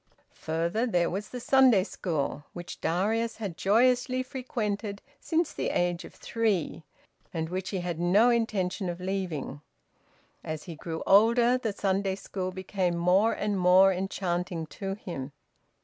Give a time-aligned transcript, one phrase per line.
[0.47, 6.15] Further, there was the Sunday school, which Darius had joyously frequented since the age of
[6.15, 6.85] three,
[7.31, 9.61] and which he had no intention of leaving.
[10.43, 15.33] As he grew older the Sunday school became more and more enchanting to him.